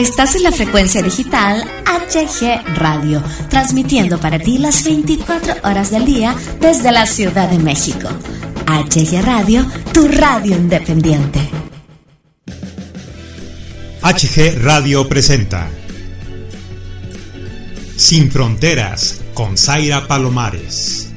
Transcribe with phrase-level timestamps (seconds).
[0.00, 6.34] Estás en la frecuencia digital HG Radio, transmitiendo para ti las 24 horas del día
[6.58, 8.08] desde la Ciudad de México.
[8.66, 11.40] HG Radio, tu radio independiente.
[14.00, 15.68] HG Radio presenta
[17.94, 21.12] Sin Fronteras con Zaira Palomares.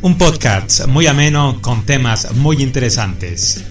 [0.00, 3.62] Un podcast muy ameno con temas muy interesantes.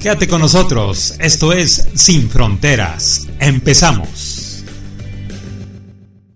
[0.00, 3.28] Quédate con nosotros, esto es Sin Fronteras.
[3.38, 4.64] Empezamos.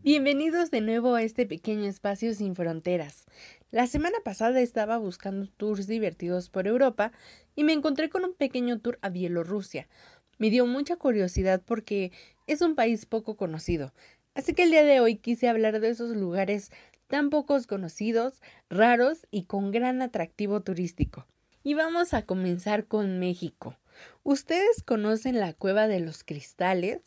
[0.02, 3.24] Bienvenidos de nuevo a este pequeño espacio sin fronteras.
[3.70, 7.12] La semana pasada estaba buscando tours divertidos por Europa
[7.56, 9.88] y me encontré con un pequeño tour a Bielorrusia.
[10.36, 12.12] Me dio mucha curiosidad porque
[12.46, 13.94] es un país poco conocido,
[14.34, 16.70] así que el día de hoy quise hablar de esos lugares
[17.06, 21.26] tan pocos conocidos, raros y con gran atractivo turístico.
[21.66, 23.78] Y vamos a comenzar con México.
[24.22, 27.00] ¿Ustedes conocen la Cueva de los Cristales?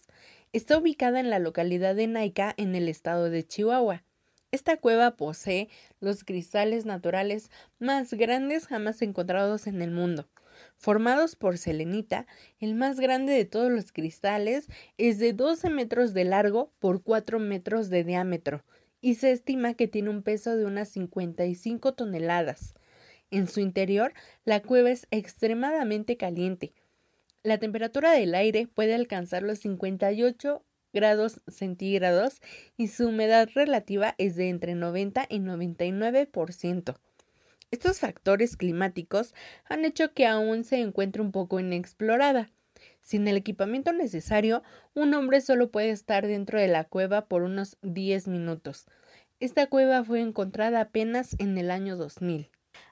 [0.52, 4.04] Está ubicada en la localidad de Naica, en el estado de Chihuahua.
[4.52, 10.28] Esta cueva posee los cristales naturales más grandes jamás encontrados en el mundo.
[10.76, 12.26] Formados por selenita,
[12.60, 17.38] el más grande de todos los cristales es de 12 metros de largo por 4
[17.38, 18.64] metros de diámetro
[19.02, 22.74] y se estima que tiene un peso de unas 55 toneladas.
[23.30, 24.14] En su interior,
[24.46, 26.74] la cueva es extremadamente caliente.
[27.44, 32.42] La temperatura del aire puede alcanzar los 58 grados centígrados
[32.78, 36.96] y su humedad relativa es de entre 90 y 99%.
[37.70, 39.34] Estos factores climáticos
[39.66, 42.50] han hecho que aún se encuentre un poco inexplorada.
[43.02, 47.78] Sin el equipamiento necesario, un hombre solo puede estar dentro de la cueva por unos
[47.82, 48.86] 10 minutos.
[49.40, 52.50] Esta cueva fue encontrada apenas en el año 2000.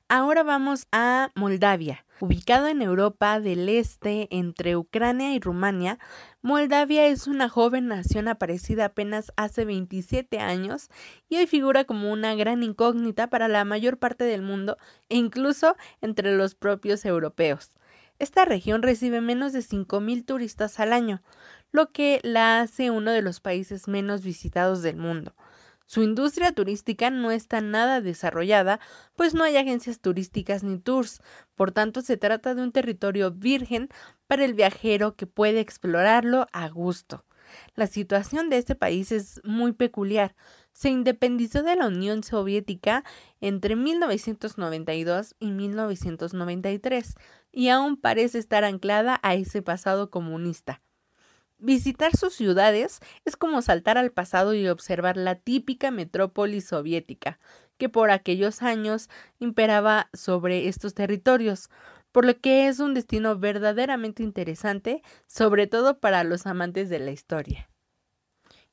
[0.07, 2.05] Ahora vamos a Moldavia.
[2.19, 5.97] Ubicado en Europa del Este, entre Ucrania y Rumania,
[6.43, 10.89] Moldavia es una joven nación aparecida apenas hace 27 años
[11.27, 14.77] y hoy figura como una gran incógnita para la mayor parte del mundo
[15.09, 17.71] e incluso entre los propios europeos.
[18.19, 21.23] Esta región recibe menos de 5.000 turistas al año,
[21.71, 25.33] lo que la hace uno de los países menos visitados del mundo.
[25.85, 28.79] Su industria turística no está nada desarrollada,
[29.15, 31.21] pues no hay agencias turísticas ni tours,
[31.55, 33.89] por tanto se trata de un territorio virgen
[34.27, 37.23] para el viajero que puede explorarlo a gusto.
[37.75, 40.35] La situación de este país es muy peculiar.
[40.73, 43.03] Se independizó de la Unión Soviética
[43.39, 47.15] entre 1992 y 1993
[47.51, 50.81] y aún parece estar anclada a ese pasado comunista.
[51.57, 57.39] Visitar sus ciudades es como saltar al pasado y observar la típica metrópoli soviética,
[57.77, 61.69] que por aquellos años imperaba sobre estos territorios,
[62.11, 67.11] por lo que es un destino verdaderamente interesante, sobre todo para los amantes de la
[67.11, 67.69] historia.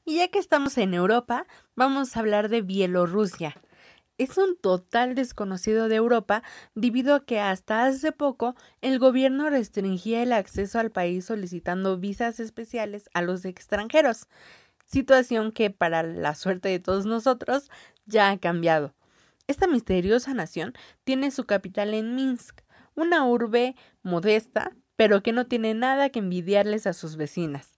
[0.05, 3.57] Y ya que estamos en Europa, vamos a hablar de Bielorrusia
[4.19, 6.43] es un total desconocido de Europa
[6.75, 12.41] debido a que hasta hace poco el gobierno restringía el acceso al país solicitando visas
[12.41, 14.29] especiales a los extranjeros,
[14.85, 17.71] situación que para la suerte de todos nosotros
[18.07, 18.95] ya ha cambiado.
[19.47, 20.75] Esta misteriosa nación
[21.05, 22.61] tiene su capital en Minsk,
[22.95, 27.73] una urbe modesta, pero que no tiene nada que envidiarles a sus vecinas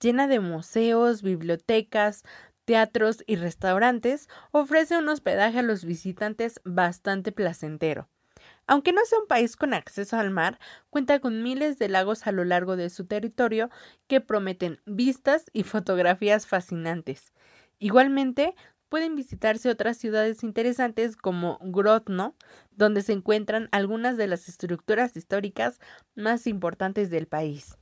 [0.00, 2.24] llena de museos, bibliotecas,
[2.68, 8.10] teatros y restaurantes, ofrece un hospedaje a los visitantes bastante placentero.
[8.66, 10.58] Aunque no sea un país con acceso al mar,
[10.90, 13.70] cuenta con miles de lagos a lo largo de su territorio
[14.06, 17.32] que prometen vistas y fotografías fascinantes.
[17.78, 18.54] Igualmente,
[18.90, 22.36] pueden visitarse otras ciudades interesantes como Grodno,
[22.72, 25.80] donde se encuentran algunas de las estructuras históricas
[26.14, 27.78] más importantes del país.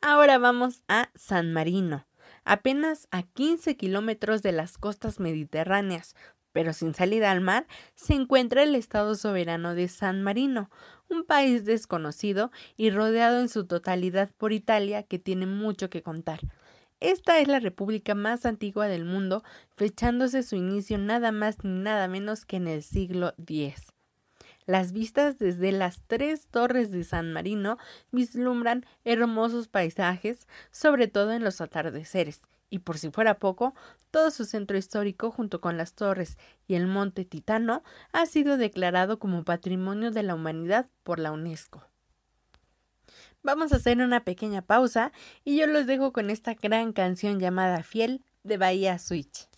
[0.00, 2.06] Ahora vamos a San Marino
[2.44, 6.14] apenas a 15 kilómetros de las costas mediterráneas,
[6.52, 10.70] pero sin salida al mar, se encuentra el Estado soberano de San Marino,
[11.08, 16.40] un país desconocido y rodeado en su totalidad por Italia que tiene mucho que contar.
[17.00, 19.42] Esta es la república más antigua del mundo,
[19.74, 23.92] fechándose su inicio nada más ni nada menos que en el siglo X.
[24.66, 27.78] Las vistas desde las tres torres de San Marino
[28.12, 33.74] vislumbran hermosos paisajes, sobre todo en los atardeceres, y por si fuera poco,
[34.10, 39.18] todo su centro histórico junto con las torres y el monte Titano ha sido declarado
[39.18, 41.84] como Patrimonio de la Humanidad por la UNESCO.
[43.42, 45.12] Vamos a hacer una pequeña pausa
[45.44, 49.49] y yo los dejo con esta gran canción llamada Fiel de Bahía Switch.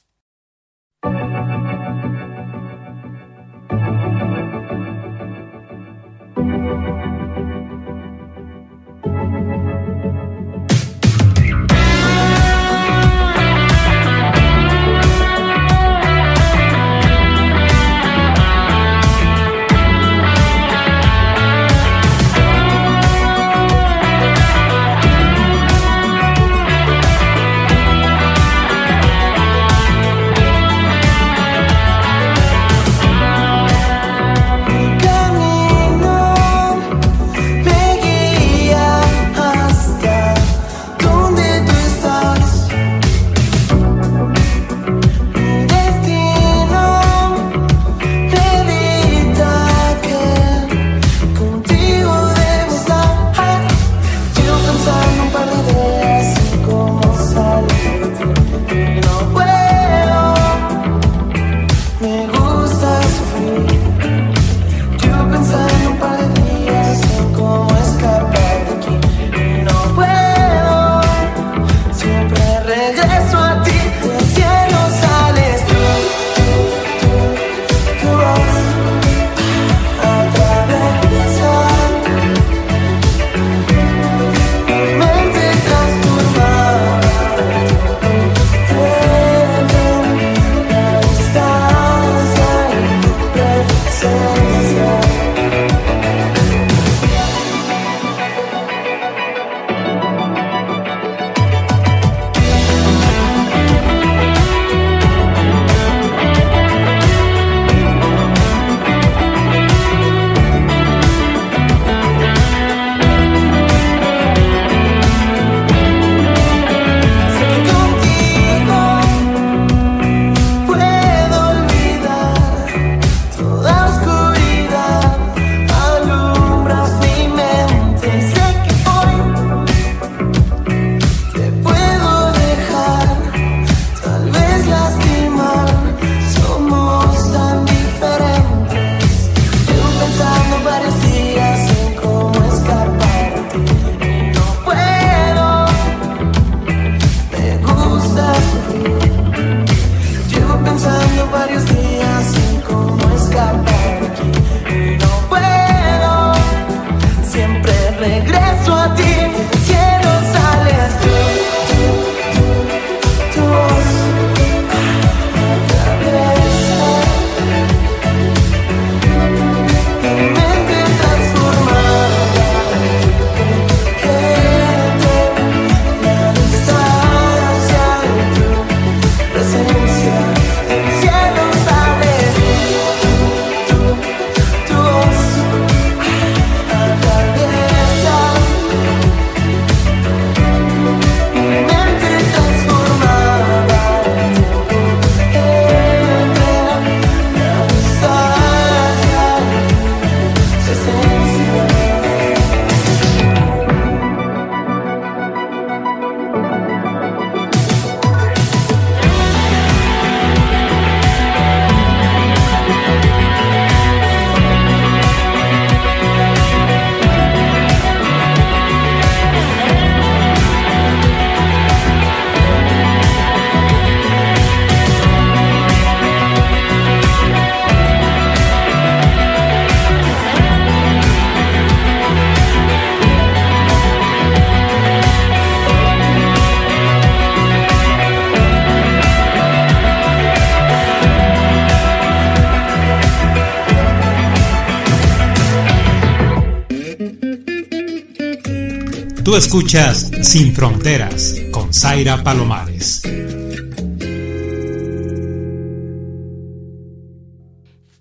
[249.32, 253.00] Tú escuchas Sin Fronteras con Zaira Palomares.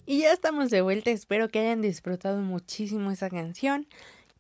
[0.05, 3.87] Y ya estamos de vuelta, espero que hayan disfrutado muchísimo esa canción.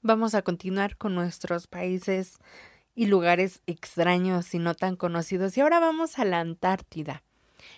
[0.01, 2.39] Vamos a continuar con nuestros países
[2.93, 5.55] y lugares extraños y no tan conocidos.
[5.55, 7.23] Y ahora vamos a la Antártida.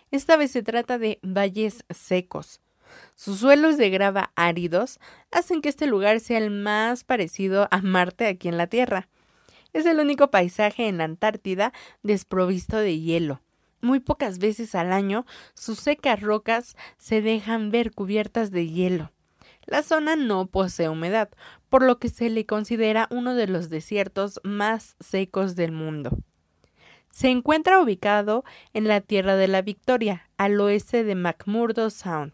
[0.09, 2.62] Esta vez se trata de valles secos.
[3.15, 4.99] Sus suelos de grava áridos
[5.31, 9.07] hacen que este lugar sea el más parecido a Marte aquí en la Tierra.
[9.71, 13.41] Es el único paisaje en la Antártida desprovisto de hielo.
[13.81, 19.11] Muy pocas veces al año sus secas rocas se dejan ver cubiertas de hielo.
[19.65, 21.29] La zona no posee humedad,
[21.69, 26.17] por lo que se le considera uno de los desiertos más secos del mundo.
[27.11, 28.43] Se encuentra ubicado
[28.73, 32.33] en la Tierra de la Victoria, al oeste de McMurdo Sound.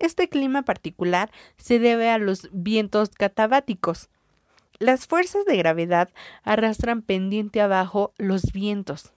[0.00, 4.08] Este clima particular se debe a los vientos catabáticos.
[4.78, 6.08] Las fuerzas de gravedad
[6.42, 9.12] arrastran pendiente abajo los vientos.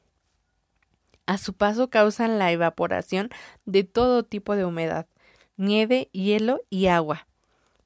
[1.25, 3.29] A su paso causan la evaporación
[3.65, 5.07] de todo tipo de humedad,
[5.55, 7.27] nieve, hielo y agua.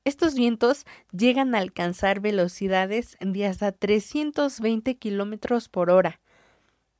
[0.03, 6.19] Estos vientos llegan a alcanzar velocidades de hasta 320 kilómetros por hora.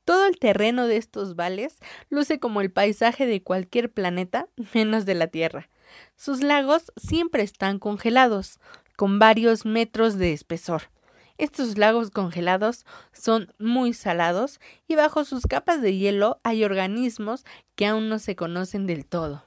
[0.04, 1.78] Todo el terreno de estos vales
[2.08, 5.68] luce como el paisaje de cualquier planeta menos de la Tierra.
[6.16, 8.58] Sus lagos siempre están congelados,
[8.96, 10.90] con varios metros de espesor.
[11.36, 17.44] Estos lagos congelados son muy salados y bajo sus capas de hielo hay organismos
[17.76, 19.44] que aún no se conocen del todo.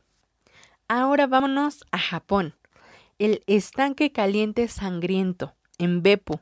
[0.87, 2.55] Ahora vámonos a Japón
[3.21, 6.39] el estanque caliente sangriento, en Beppu.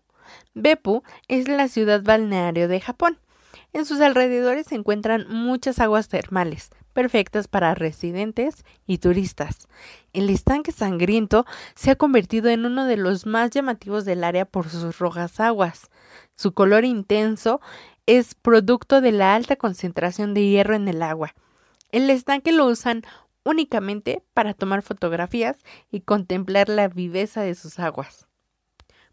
[0.53, 3.19] Beppu es la ciudad balneario de Japón.
[3.73, 9.67] En sus alrededores se encuentran muchas aguas termales, perfectas para residentes y turistas.
[10.13, 14.69] El estanque sangriento se ha convertido en uno de los más llamativos del área por
[14.69, 15.89] sus rojas aguas.
[16.35, 17.61] Su color intenso
[18.05, 21.35] es producto de la alta concentración de hierro en el agua.
[21.91, 23.03] El estanque lo usan
[23.43, 25.57] únicamente para tomar fotografías
[25.91, 28.27] y contemplar la viveza de sus aguas.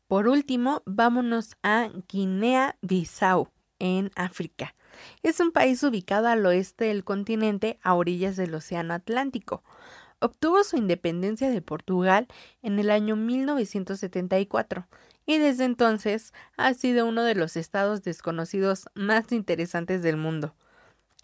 [0.06, 4.75] Por último, vámonos a Guinea-Bissau, en África.
[5.22, 9.62] Es un país ubicado al oeste del continente a orillas del Océano Atlántico.
[10.18, 12.26] Obtuvo su independencia de Portugal
[12.62, 14.86] en el año 1974
[15.26, 20.54] y desde entonces ha sido uno de los estados desconocidos más interesantes del mundo.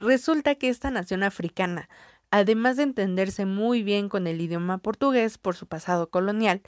[0.01, 1.89] Resulta que esta nación africana
[2.33, 6.63] además de entenderse muy bien con el idioma portugués por su pasado colonial,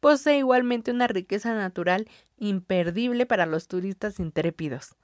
[0.00, 4.94] posee igualmente una riqueza natural imperdible para los turistas intrépidos.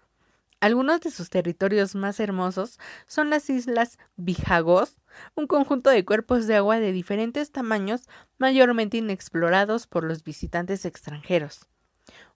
[0.65, 4.97] Algunos de sus territorios más hermosos son las islas Bijagos,
[5.35, 11.67] un conjunto de cuerpos de agua de diferentes tamaños mayormente inexplorados por los visitantes extranjeros.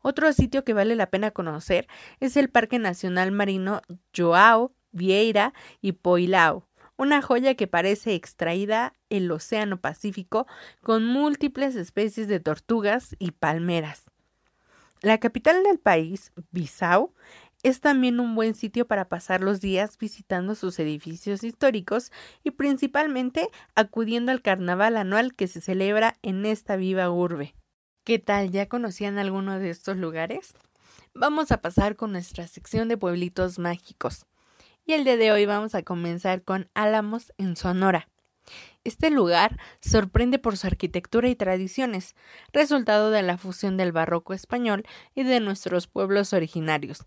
[0.02, 1.88] Otro sitio que vale la pena conocer
[2.20, 3.80] es el Parque Nacional Marino
[4.14, 6.68] Joao Vieira y Poilao,
[6.99, 10.47] una joya que parece extraída el Océano Pacífico
[10.82, 14.02] con múltiples especies de tortugas y palmeras.
[15.00, 17.14] La capital del país, Bissau,
[17.62, 22.12] es también un buen sitio para pasar los días visitando sus edificios históricos
[22.44, 27.54] y principalmente acudiendo al carnaval anual que se celebra en esta viva urbe.
[28.04, 28.50] ¿Qué tal?
[28.50, 30.54] ¿Ya conocían alguno de estos lugares?
[31.14, 34.26] Vamos a pasar con nuestra sección de pueblitos mágicos
[34.86, 38.08] y el día de hoy vamos a comenzar con Álamos en Sonora.
[38.84, 42.14] Este lugar sorprende por su arquitectura y tradiciones,
[42.52, 47.04] resultado de la fusión del barroco español y de nuestros pueblos originarios.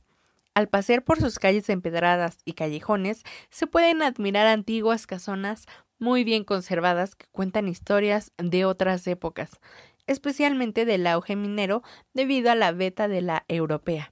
[0.53, 5.65] Al pasear por sus calles empedradas y callejones, se pueden admirar antiguas casonas
[5.97, 9.59] muy bien conservadas que cuentan historias de otras épocas,
[10.07, 14.11] especialmente del auge minero debido a la veta de la europea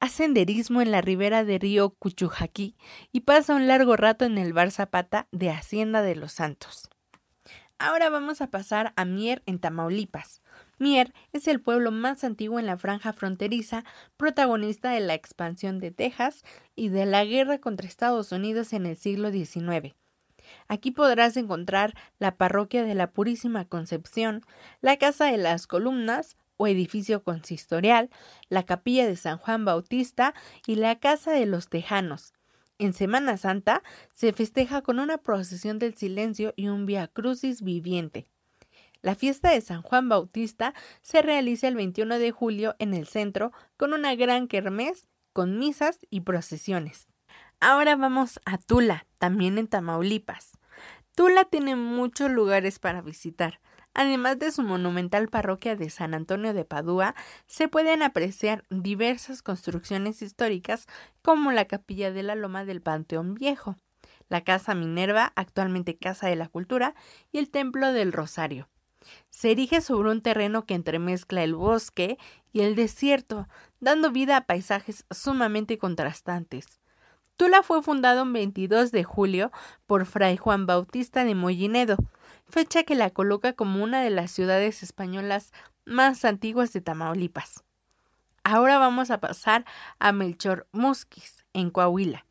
[0.00, 2.74] hace senderismo en la ribera del río Cuchujaquí
[3.12, 6.88] y pasa un largo rato en el bar Zapata de Hacienda de los Santos.
[7.78, 10.42] Ahora vamos a pasar a Mier en Tamaulipas.
[10.80, 13.84] Mier es el pueblo más antiguo en la franja fronteriza,
[14.16, 16.42] protagonista de la expansión de Texas
[16.74, 19.94] y de la guerra contra Estados Unidos en el siglo XIX.
[20.68, 24.42] Aquí podrás encontrar la parroquia de la Purísima Concepción,
[24.80, 28.10] la Casa de las Columnas, o edificio consistorial,
[28.50, 30.34] la capilla de San Juan Bautista
[30.66, 32.34] y la casa de los Tejanos.
[32.78, 33.82] En Semana Santa
[34.12, 38.26] se festeja con una procesión del silencio y un via crucis viviente.
[39.02, 43.52] La fiesta de San Juan Bautista se realiza el 21 de julio en el centro
[43.76, 47.08] con una gran kermés con misas y procesiones.
[47.60, 50.58] Ahora vamos a Tula, también en Tamaulipas.
[51.14, 53.60] Tula tiene muchos lugares para visitar
[53.92, 57.14] Además de su monumental parroquia de San Antonio de Padua,
[57.46, 60.86] se pueden apreciar diversas construcciones históricas
[61.22, 63.76] como la capilla de la Loma del Panteón Viejo,
[64.28, 66.94] la Casa Minerva, actualmente Casa de la Cultura,
[67.32, 68.68] y el Templo del Rosario.
[69.30, 72.18] Se erige sobre un terreno que entremezcla el bosque
[72.52, 73.48] y el desierto,
[73.80, 76.80] dando vida a paisajes sumamente contrastantes.
[77.36, 79.50] Tula fue fundado el 22 de julio
[79.86, 81.96] por Fray Juan Bautista de Mollinedo,
[82.48, 85.52] fecha que la coloca como una de las ciudades españolas
[85.86, 87.64] más antiguas de Tamaulipas.
[88.44, 89.64] Ahora vamos a pasar
[89.98, 92.26] a Melchor Musquis, en Coahuila.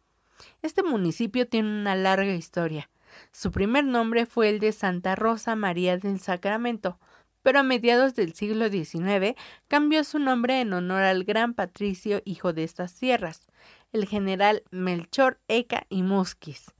[0.61, 2.89] Este municipio tiene una larga historia.
[3.31, 6.99] Su primer nombre fue el de Santa Rosa María del Sacramento,
[7.41, 9.35] pero a mediados del siglo XIX
[9.67, 13.47] cambió su nombre en honor al gran patricio hijo de estas tierras,
[13.91, 16.73] el general Melchor Eca y Musquis.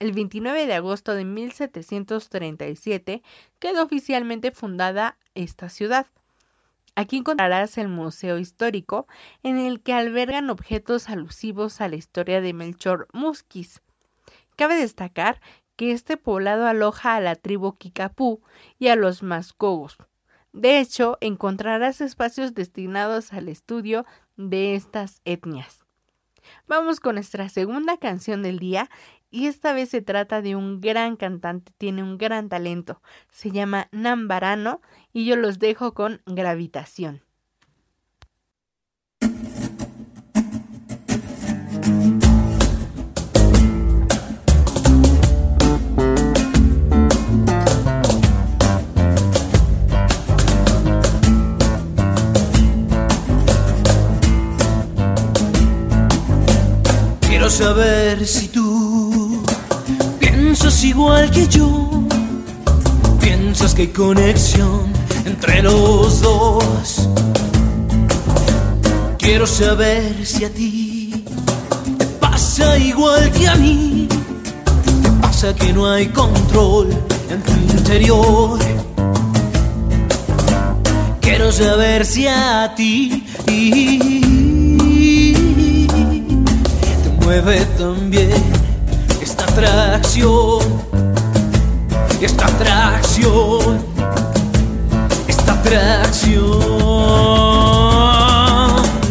[0.00, 3.22] El 29 de agosto de 1737
[3.58, 6.06] quedó oficialmente fundada esta ciudad.
[6.96, 9.06] Aquí encontrarás el Museo Histórico,
[9.42, 13.82] en el que albergan objetos alusivos a la historia de Melchor Musquis.
[14.56, 15.40] Cabe destacar
[15.76, 18.42] que este poblado aloja a la tribu Kikapú
[18.78, 19.96] y a los Mascogos.
[20.52, 25.84] De hecho, encontrarás espacios destinados al estudio de estas etnias.
[26.68, 28.88] Vamos con nuestra segunda canción del día
[29.30, 33.02] y esta vez se trata de un gran cantante, tiene un gran talento.
[33.30, 34.80] Se llama Nambarano
[35.12, 37.22] y yo los dejo con Gravitación.
[57.44, 59.42] Quiero saber si tú
[60.18, 61.90] piensas igual que yo.
[63.20, 64.90] Piensas que hay conexión
[65.26, 67.06] entre los dos.
[69.18, 71.22] Quiero saber si a ti
[71.98, 74.08] te pasa igual que a mí.
[75.02, 76.88] Te pasa que no hay control
[77.28, 78.58] en tu interior.
[81.20, 83.22] Quiero saber si a ti
[87.24, 88.30] mueve también
[89.22, 90.60] esta atracción,
[92.20, 93.84] esta atracción,
[95.26, 96.60] esta atracción.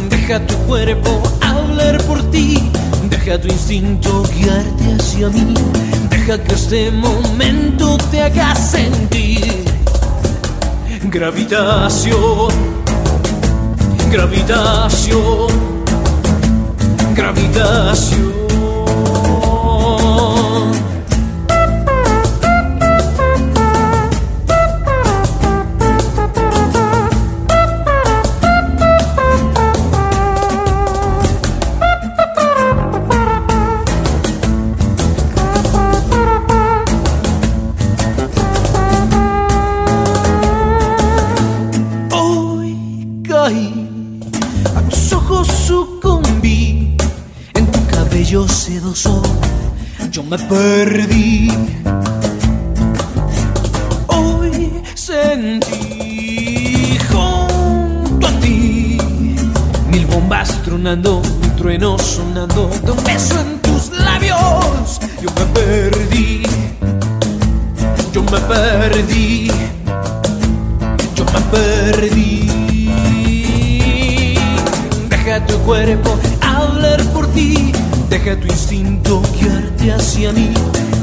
[0.10, 2.72] Deja tu cuerpo hablar por ti,
[3.10, 5.56] deja tu instinto guiarte hacia mí,
[6.10, 9.66] deja que este momento te haga sentir
[11.10, 12.50] gravitación,
[14.12, 15.73] gravitación
[17.14, 18.43] gravitación.
[50.34, 51.48] Me perdí.
[54.08, 58.98] Hoy sentí junto a ti
[59.92, 65.00] mil bombas tronando, un trueno sonando, de un beso en tus labios.
[65.22, 66.42] Yo me perdí,
[68.12, 69.52] yo me perdí,
[71.16, 72.50] yo me perdí.
[75.10, 77.72] Deja tu cuerpo hablar por ti
[78.10, 79.22] Deja tu instinto
[79.92, 80.54] hacia mí.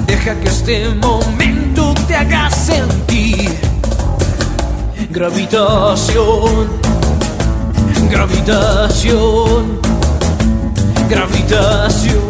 [0.06, 3.50] Deja que este momento te haga sentir
[5.10, 6.68] gravitación,
[8.10, 9.80] gravitación,
[11.08, 12.29] gravitación.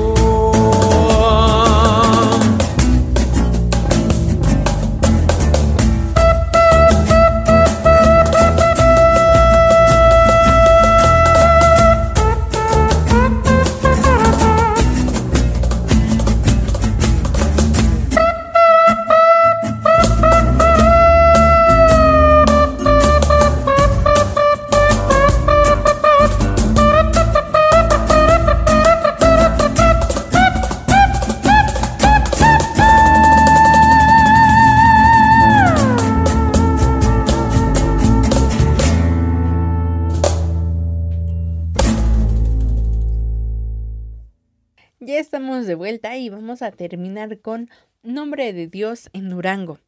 [46.62, 47.70] A terminar con
[48.02, 49.78] Nombre de Dios en Durango.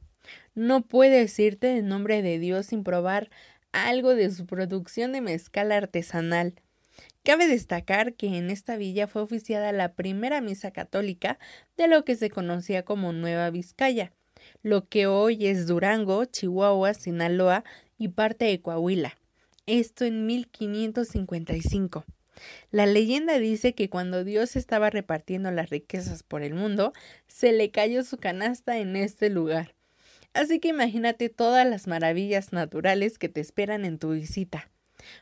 [0.55, 3.31] No puedes irte en nombre de Dios sin probar
[3.73, 6.55] algo de su producción de mezcal artesanal.
[7.25, 11.39] Cabe destacar que en esta villa fue oficiada la primera misa católica
[11.77, 14.13] de lo que se conocía como Nueva Vizcaya,
[14.63, 17.65] lo que hoy es Durango, Chihuahua, Sinaloa
[17.97, 19.17] y parte de Coahuila.
[19.67, 22.05] Esto en 1555.
[22.71, 26.93] La leyenda dice que cuando Dios estaba repartiendo las riquezas por el mundo,
[27.27, 29.75] se le cayó su canasta en este lugar.
[30.35, 34.71] Así que imagínate todas las maravillas naturales que te esperan en tu visita.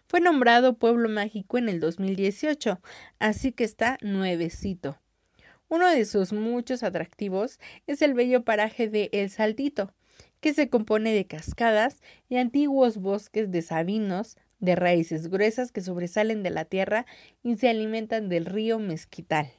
[0.07, 2.81] Fue nombrado Pueblo Mágico en el 2018,
[3.19, 4.99] así que está nuevecito.
[5.69, 9.95] Uno de sus muchos atractivos es el bello paraje de El Saltito,
[10.41, 16.43] que se compone de cascadas y antiguos bosques de sabinos, de raíces gruesas que sobresalen
[16.43, 17.07] de la tierra
[17.43, 19.51] y se alimentan del río Mezquital.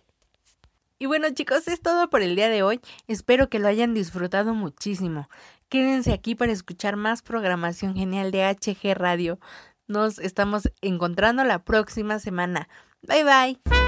[0.99, 2.79] Y bueno chicos, es todo por el día de hoy.
[3.07, 5.27] Espero que lo hayan disfrutado muchísimo.
[5.67, 9.39] Quédense aquí para escuchar más programación genial de HG Radio.
[9.87, 12.69] Nos estamos encontrando la próxima semana.
[13.01, 13.81] Bye bye.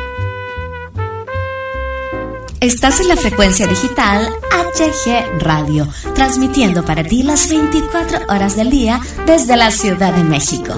[2.61, 4.27] Estás en la frecuencia digital
[4.75, 10.73] HG Radio, transmitiendo para ti las 24 horas del día desde la Ciudad de México.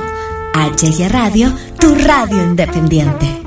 [0.56, 3.45] HG Radio, tu radio independiente.